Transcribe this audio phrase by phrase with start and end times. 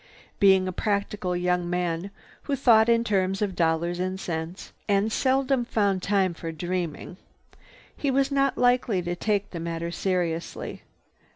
[0.39, 2.09] Being a practical young man
[2.45, 7.17] who thought in terms of dollars and cents, and seldom found time for dreaming,
[7.95, 10.81] he was not likely to take the matter seriously.